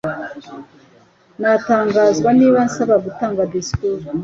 [1.41, 4.05] Natangazwa nibansaba gutanga disikuru.